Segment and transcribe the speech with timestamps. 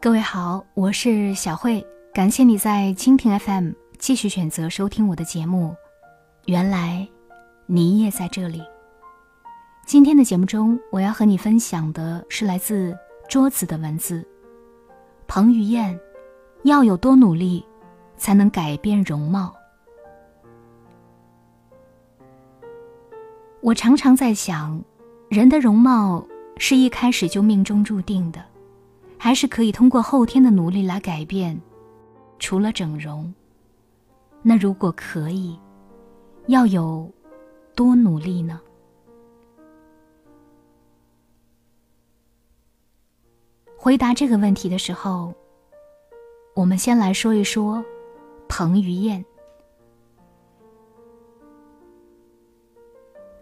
[0.00, 5.74] 各位好，我是小慧，感谢你在蜻蜓 FM 继续选择收听我的节目。
[6.44, 7.08] 原来
[7.66, 8.62] 你也在这里。
[9.86, 12.96] 今天的节目中，我要和你分享的是来自
[13.28, 14.26] 桌子的文字。
[15.26, 15.98] 彭于晏，
[16.62, 17.64] 要有多努力，
[18.16, 19.54] 才能改变容貌？
[23.60, 24.80] 我常常在想，
[25.28, 26.24] 人的容貌
[26.58, 28.40] 是一开始就命中注定的。
[29.18, 31.60] 还是可以通过后天的努力来改变，
[32.38, 33.32] 除了整容，
[34.42, 35.58] 那如果可以，
[36.46, 37.10] 要有
[37.74, 38.60] 多努力呢？
[43.76, 45.32] 回答这个问题的时候，
[46.54, 47.84] 我们先来说一说
[48.48, 49.24] 彭于晏。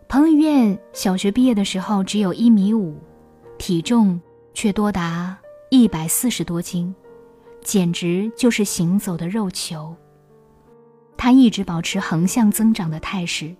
[0.06, 2.96] 彭于晏小学毕业的时候只有一米五，
[3.58, 4.20] 体重
[4.52, 5.36] 却多达。
[5.76, 6.94] 一百四十多斤，
[7.60, 9.92] 简直就是行走的肉球。
[11.16, 13.52] 他一直保持横向增长的态势，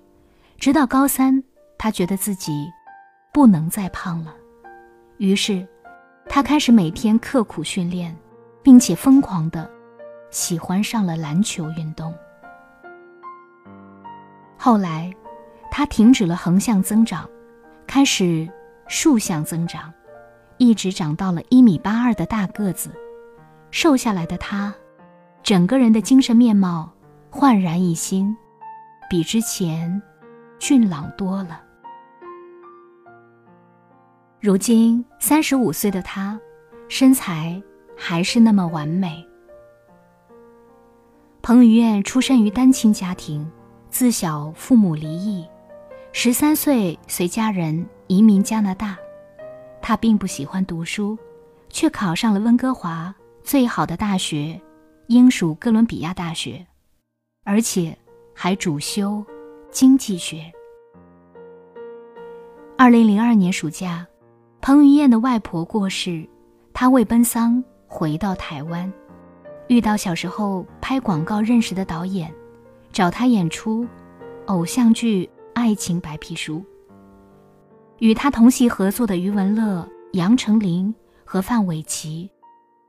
[0.56, 1.42] 直到高三，
[1.76, 2.70] 他觉得自己
[3.32, 4.32] 不能再胖了，
[5.16, 5.66] 于是
[6.28, 8.16] 他开始每天刻苦训练，
[8.62, 9.68] 并且疯狂的
[10.30, 12.14] 喜欢上了篮球运动。
[14.56, 15.12] 后来，
[15.68, 17.28] 他停止了横向增长，
[17.88, 18.48] 开始
[18.86, 19.92] 竖向增长。
[20.58, 22.90] 一直长到了一米八二的大个子，
[23.70, 24.72] 瘦下来的他，
[25.42, 26.90] 整个人的精神面貌
[27.30, 28.36] 焕然一新，
[29.10, 30.00] 比之前
[30.58, 31.60] 俊朗多了。
[34.40, 36.38] 如今三十五岁的他，
[36.88, 37.60] 身材
[37.96, 39.26] 还是那么完美。
[41.42, 43.50] 彭于晏出身于单亲家庭，
[43.90, 45.46] 自小父母离异，
[46.12, 48.96] 十三岁随家人移民加拿大。
[49.86, 51.18] 他并不喜欢读书，
[51.68, 54.58] 却考上了温哥华最好的大学——
[55.08, 56.66] 英属哥伦比亚大学，
[57.44, 57.94] 而且
[58.34, 59.22] 还主修
[59.70, 60.50] 经济学。
[62.78, 64.06] 二零零二年暑假，
[64.62, 66.26] 彭于晏的外婆过世，
[66.72, 68.90] 他为奔丧回到台湾，
[69.68, 72.32] 遇到小时候拍广告认识的导演，
[72.90, 73.86] 找他演出
[74.46, 76.56] 偶像剧《爱情白皮书》。
[77.98, 80.94] 与他同戏合作的余文乐、杨丞琳
[81.24, 82.30] 和范玮琪，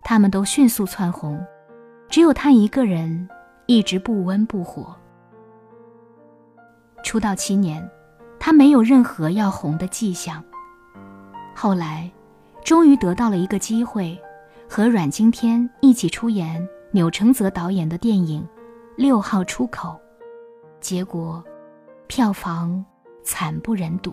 [0.04, 1.40] 他们都迅速窜红，
[2.10, 3.28] 只有他一个人
[3.68, 4.96] 一直不温不火。
[7.04, 7.88] 出道七年，
[8.40, 10.44] 他没有任何要红的迹象。
[11.56, 12.12] 后来，
[12.64, 14.20] 终于得到了一个机会，
[14.68, 18.42] 和阮经天一起出演钮承泽导演的电影
[18.98, 19.90] 《六号出口》，
[20.82, 21.44] 结果
[22.08, 22.84] 票房
[23.24, 24.12] 惨不忍睹。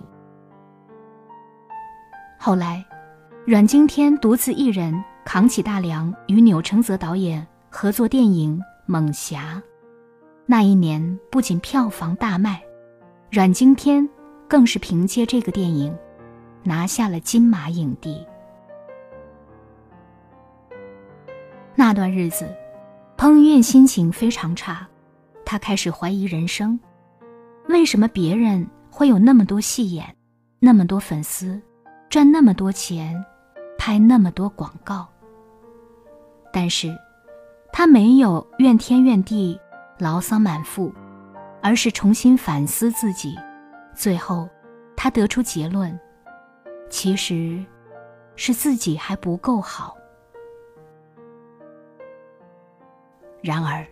[2.44, 2.84] 后来，
[3.47, 4.92] 阮经天独自一人
[5.25, 9.54] 扛起大梁，与钮承泽导演合作电影《猛侠》。
[10.44, 12.60] 那一年不仅票房大卖，
[13.30, 14.08] 阮经天
[14.48, 15.97] 更是凭借这个电影
[16.64, 18.26] 拿下了金马影帝。
[21.76, 22.53] 那段日子，
[23.16, 24.84] 彭于晏心情非常差，
[25.44, 26.76] 他开始怀疑人生：
[27.69, 30.04] 为什么别人会有那么多戏演，
[30.59, 31.62] 那么多粉丝？
[32.12, 33.24] 赚那么多钱，
[33.78, 35.08] 拍那么多广告。
[36.52, 36.94] 但是，
[37.72, 39.58] 他没有怨天怨地、
[39.96, 40.92] 牢骚满腹，
[41.62, 43.34] 而是重新反思自己。
[43.94, 44.46] 最后，
[44.94, 45.98] 他得出结论：
[46.90, 47.64] 其实，
[48.36, 49.96] 是自己还不够好。
[53.40, 53.86] 然而，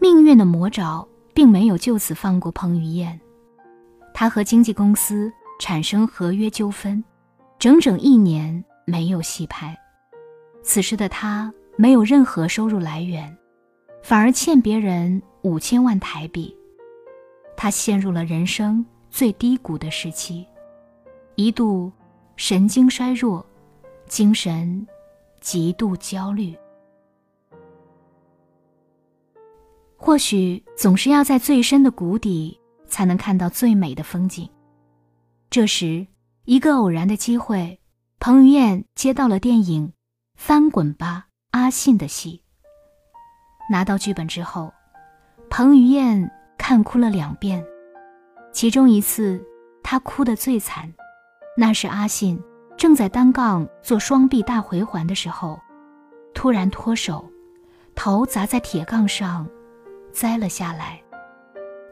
[0.00, 3.20] 命运的魔爪并没有就此放过彭于晏，
[4.12, 7.04] 他和经纪公司产生合约纠纷。
[7.58, 9.76] 整整一年没有戏拍，
[10.62, 13.36] 此时的他没有任何收入来源，
[14.00, 16.56] 反而欠别人五千万台币。
[17.56, 20.46] 他陷入了人生最低谷的时期，
[21.34, 21.90] 一度
[22.36, 23.44] 神经衰弱，
[24.06, 24.86] 精神
[25.40, 26.56] 极度焦虑。
[29.96, 32.56] 或许总是要在最深的谷底，
[32.86, 34.48] 才能看到最美的风景。
[35.50, 36.06] 这时。
[36.48, 37.78] 一个偶然的机会，
[38.18, 39.88] 彭于晏接到了电影
[40.34, 42.42] 《翻滚吧，阿信》的戏。
[43.70, 44.72] 拿到剧本之后，
[45.50, 47.62] 彭于晏看哭了两遍，
[48.50, 49.44] 其中一次
[49.82, 50.90] 他哭得最惨，
[51.54, 52.42] 那是阿信
[52.78, 55.60] 正在单杠做双臂大回环的时候，
[56.32, 57.30] 突然脱手，
[57.94, 59.46] 头砸在铁杠上，
[60.12, 60.98] 栽了下来，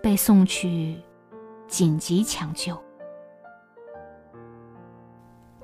[0.03, 0.97] 被送去
[1.69, 2.75] 紧急抢救。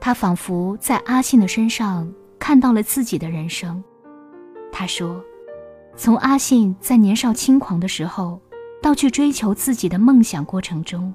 [0.05, 3.81] 他仿佛在阿信的身上看到了自己的人生。
[4.73, 5.23] 他说
[5.95, 8.41] ：“从阿信在年少轻狂的时候，
[8.83, 11.15] 到去追求自己的梦想过程中，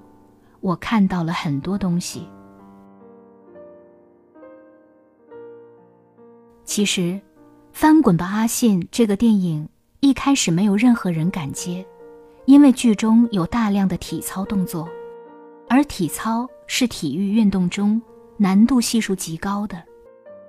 [0.61, 2.29] 我看到了很多东西。
[6.63, 7.01] 其实，
[7.73, 9.67] 《翻滚吧，阿信》这个电影
[9.99, 11.85] 一开始没有任何人敢接，
[12.45, 14.87] 因为剧中有大量的体操动作，
[15.67, 18.01] 而体操是体育运动中
[18.37, 19.83] 难度系数极高的，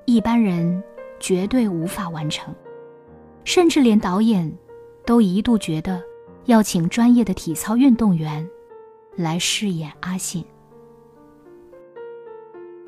[0.04, 0.82] 一般人
[1.18, 2.54] 绝对无法完成。”
[3.44, 4.52] 甚至连导演
[5.06, 6.02] 都一度觉得
[6.44, 8.46] 要请专业的体操运动员
[9.16, 10.44] 来饰演阿信。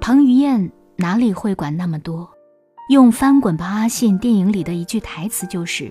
[0.01, 2.29] 彭于晏哪里会管那么多？
[2.91, 5.91] 用《翻滚吧，阿信》电影里的一句台词就是：“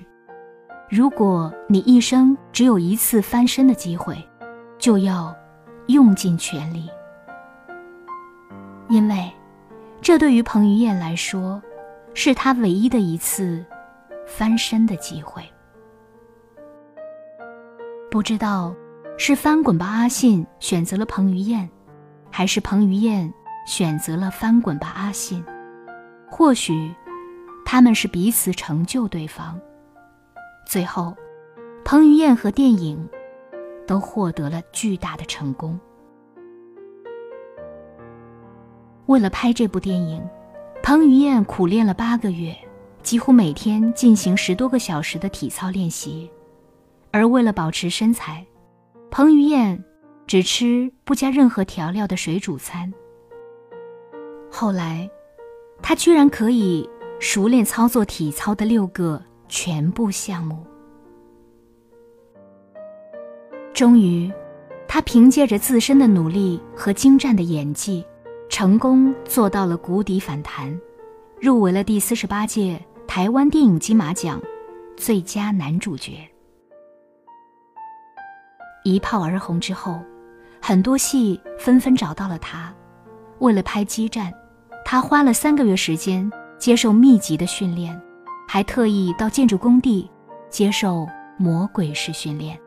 [0.89, 4.15] 如果你一生只有一次翻身的机会，
[4.77, 5.35] 就要
[5.88, 6.89] 用尽全力。”
[8.89, 9.31] 因为
[10.01, 11.62] 这对于彭于晏来说，
[12.13, 13.65] 是他唯一的一次。
[14.31, 15.41] 翻身的机会，
[18.12, 18.75] 不知道
[19.18, 21.68] 是翻滚吧阿信选择了彭于晏，
[22.30, 23.33] 还是彭于晏
[23.65, 25.44] 选择了翻滚吧阿信。
[26.30, 26.94] 或许
[27.65, 29.59] 他们是彼此成就对方。
[30.63, 31.18] 最后，
[31.83, 33.09] 彭于晏和电影
[33.88, 35.80] 都获得了巨大的成功。
[39.09, 40.23] 为了拍这部电影，
[40.83, 42.56] 彭于晏苦练了八个月。
[43.01, 46.29] 几乎每天进行十多个小时的体操练习，
[47.09, 48.45] 而为了保持身材，
[49.09, 49.83] 彭于晏
[50.27, 52.94] 只吃不加任何调料的水煮餐。
[54.51, 55.09] 后来，
[55.81, 56.88] 他居然可以
[57.19, 60.63] 熟练操作体操的六个全部项目。
[63.73, 64.31] 终于，
[64.88, 68.06] 他凭借着自身的努力和精湛的演技，
[68.50, 70.78] 成功做到了谷底反弹，
[71.40, 72.84] 入围了第四十八届。
[73.07, 74.40] 台湾电影金马奖
[74.96, 76.30] 最佳男主角
[78.84, 80.00] 一炮而红之后，
[80.62, 82.72] 很多戏纷纷找到了他。
[83.40, 84.31] 为了拍激战，
[84.86, 88.00] 他花了三个月时间接受密集的训练，
[88.48, 90.07] 还特意到建筑工地
[90.50, 92.60] 接受魔鬼式训练。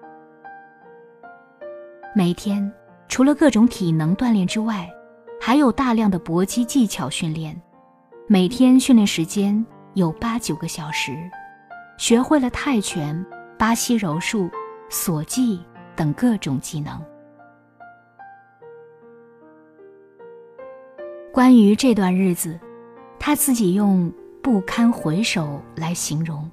[2.16, 2.68] 每天
[3.06, 4.92] 除了各种体能锻炼之外，
[5.44, 7.60] 还有大量的搏击技巧训练。
[8.28, 9.66] 每天训练时间。
[9.94, 11.12] 有八九个小时，
[11.98, 13.26] 学会了泰拳、
[13.58, 14.48] 巴西柔术、
[14.88, 15.60] 锁技
[15.94, 16.98] 等各种技能。
[21.30, 22.58] 关于这段日子，
[23.18, 24.10] 他自己用
[24.42, 26.50] “不堪回首”来形容。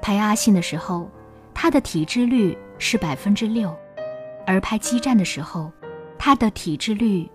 [0.00, 1.10] 拍阿信的时候，
[1.52, 3.76] 他的体脂率是百分之六，
[4.46, 5.72] 而拍激战的时候，
[6.16, 7.28] 他的体脂率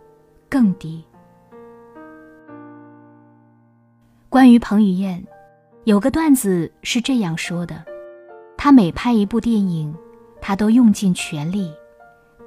[0.53, 1.03] 更低。
[4.29, 5.25] 关于彭于晏，
[5.85, 7.83] 有个段子是这样说的：
[8.55, 9.91] 他每拍一部电影，
[10.39, 11.73] 他都用尽全力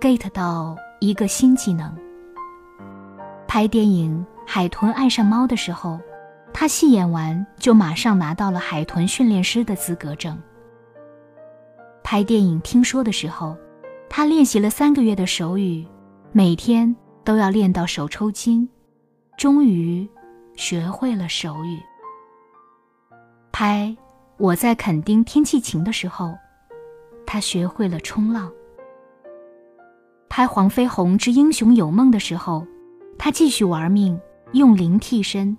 [0.00, 1.92] ，get 到一个新技能。
[3.48, 5.98] 拍电影《海豚爱上猫》的时候，
[6.52, 10.40] 他戏演完就马上拿到了海豚训练师的资格证。
[12.04, 13.56] 拍电影《听说》的时候，
[14.08, 15.84] 他练习了三个月的手语，
[16.30, 16.94] 每天
[17.26, 18.66] 都要练到手抽筋，
[19.36, 20.08] 终于。
[20.56, 21.78] 学会了手语。
[23.52, 23.94] 拍
[24.38, 26.34] 我在垦丁天气晴的时候，
[27.26, 28.50] 他学会了冲浪。
[30.30, 32.66] 拍《黄飞鸿之英雄有梦》的时候，
[33.18, 34.18] 他继续玩命，
[34.52, 35.54] 用灵替身，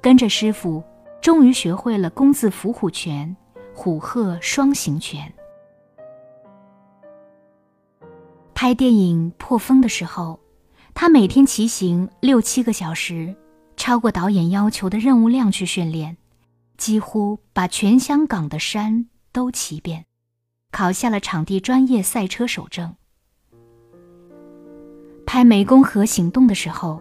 [0.00, 0.82] 跟着师傅，
[1.20, 3.36] 终于学会了弓字伏虎拳、
[3.74, 5.30] 虎鹤双形拳。
[8.54, 10.40] 拍电影《破风》的时候，
[10.94, 13.34] 他每天骑行六七个小时。
[13.76, 16.16] 超过导演要求的任务量去训练，
[16.76, 20.04] 几乎把全香港的山都骑遍，
[20.72, 22.96] 考下了场地专业赛车手证。
[25.24, 27.00] 拍《湄公河行动》的时候，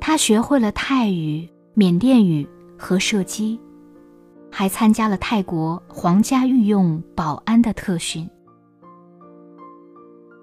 [0.00, 3.60] 他学会了泰语、缅甸语和射击，
[4.50, 8.28] 还参加了泰国皇家御用保安的特训。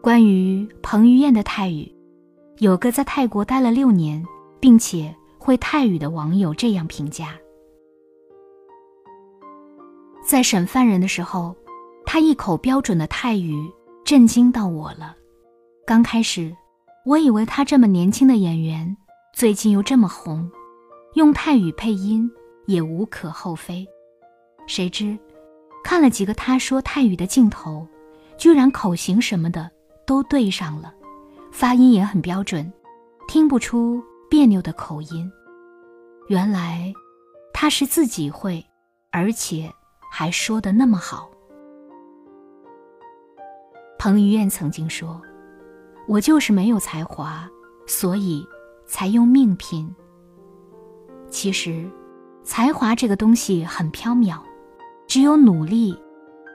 [0.01, 1.94] 关于彭于晏的泰语，
[2.57, 4.25] 有个在泰国待了六年，
[4.59, 5.15] 并且。
[5.37, 7.35] 会泰语的网友这样评价：
[10.25, 11.55] 在审犯人的时候，
[12.03, 13.71] 他一口标准的泰语
[14.03, 15.15] 震惊到我了。
[15.85, 16.51] 刚开始，
[17.05, 18.97] 我以为他这么年轻的演员，
[19.35, 20.49] 最近又这么红，
[21.13, 22.27] 用泰语配音
[22.65, 23.87] 也无可厚非。
[24.65, 25.15] 谁知，
[25.83, 27.87] 看了几个他说泰语的镜头，
[28.35, 29.69] 居然口型什么的
[30.07, 30.91] 都对上了，
[31.55, 32.69] 发音也很标准，
[33.29, 34.03] 听不出。
[34.29, 35.31] 别扭的口音，
[36.27, 36.91] 原来
[37.53, 38.61] 他是自己会，
[39.09, 39.71] 而且
[40.11, 41.29] 还说的那么好。
[43.97, 45.21] 彭于晏曾经说
[46.09, 47.49] ：“我就是没有才华，
[47.87, 48.45] 所以
[48.85, 49.95] 才用命拼。”
[51.29, 51.89] 其实，
[52.43, 54.41] 才华这个东西很缥缈，
[55.07, 55.97] 只有努力，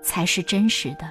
[0.02, 1.10] 才是真实的。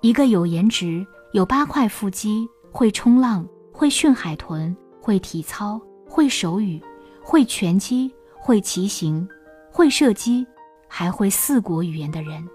[0.00, 6.80] 一个有颜值、有八块腹肌、会冲浪、会训海豚、会体操、会手语、
[7.22, 8.10] 会拳击。
[8.46, 9.26] 会骑行，
[9.72, 10.46] 会射击，
[10.86, 12.46] 还会四国语言的人，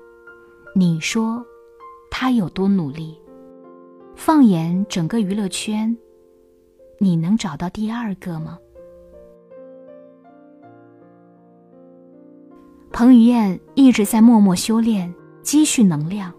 [0.75, 1.43] 你说
[2.11, 3.19] 他有多努力？
[4.15, 5.97] 放眼整个娱乐圈，
[6.99, 8.59] 你能找到第二个吗？
[12.91, 16.31] 彭于晏一直在默默修炼，积蓄能量。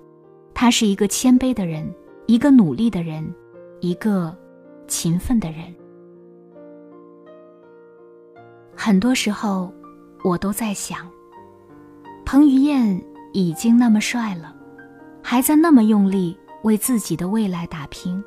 [0.54, 1.92] 他是一个谦卑的人，
[2.30, 3.28] 一个努力的人，
[3.80, 4.32] 一个
[4.86, 5.64] 勤奋的人。
[8.72, 9.74] 很多时候，
[10.22, 11.10] 我都在想，
[12.24, 14.54] 彭于晏已经那么帅了，
[15.20, 18.22] 还在那么用力为自己的未来打拼，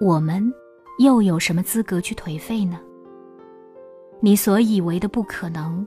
[0.00, 0.52] 我们
[0.98, 2.80] 又有什么资格去颓废呢？
[4.18, 5.86] 你所以为的不可能，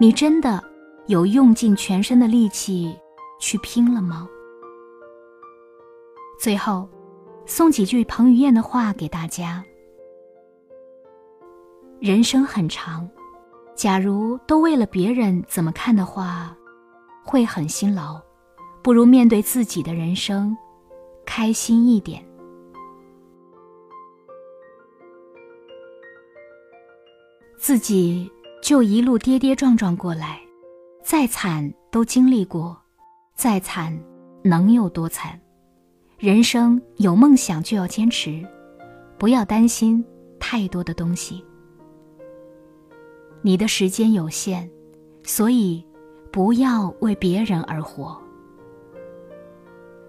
[0.00, 0.64] 你真的
[1.08, 2.96] 有用尽全身的力气
[3.38, 4.26] 去拼了吗？
[6.38, 6.88] 最后，
[7.46, 9.64] 送几句彭于晏的话给大家：
[12.00, 13.08] 人生很长。
[13.74, 16.56] 假如都为了别人怎么看的话，
[17.24, 18.18] 会很辛劳，
[18.82, 20.56] 不如面对自己的人生，
[21.26, 22.24] 开心一点。
[27.58, 28.30] 自己
[28.62, 30.40] 就一路跌跌撞撞过来，
[31.02, 32.80] 再惨都经历过，
[33.34, 33.98] 再惨
[34.42, 35.38] 能有多惨？
[36.18, 38.42] 人生有梦想就要坚持，
[39.18, 40.02] 不要担心
[40.40, 41.44] 太多的东西。
[43.42, 44.66] 你的时间有限，
[45.24, 45.84] 所以
[46.32, 48.18] 不要为别人而活。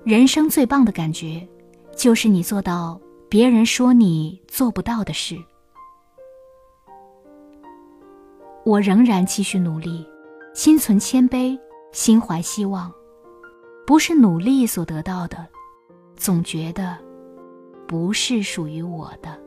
[0.06, 1.46] 人生最棒的感觉，
[1.94, 2.98] 就是你做到
[3.28, 5.36] 别人说你做不到的事。
[8.64, 10.08] 我仍然继续努力，
[10.54, 11.60] 心存谦卑，
[11.92, 12.90] 心怀希望。
[13.86, 15.46] 不是努力所得到的，
[16.18, 16.98] 总觉得
[17.88, 19.40] 不是属于我的。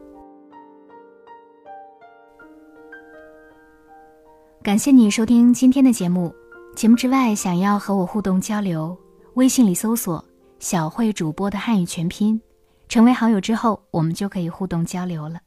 [4.62, 6.34] 感谢你收听今天的节目。
[6.76, 8.96] 节目之外，想要和我互动交流，
[9.34, 10.24] 微信里搜索
[10.60, 12.40] “小慧主播”的汉语全拼，
[12.88, 15.40] 成为好友之后，我们就可以互动交流了。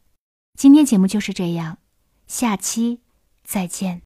[0.56, 1.78] 今天节目就是这样，
[2.28, 3.00] 下期
[3.46, 4.02] 再见。